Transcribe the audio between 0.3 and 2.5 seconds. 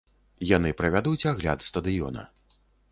Яны правядуць агляд стадыёна.